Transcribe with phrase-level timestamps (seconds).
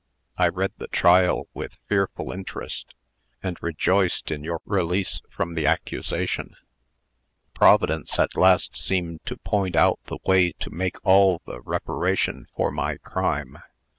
[0.35, 2.95] I read the trial with fearful interest,
[3.43, 6.55] and rejoiced in your release from the accusation.
[7.53, 12.71] Providence at last seemed to point out the way to make all the reparation for
[12.71, 13.59] my crime.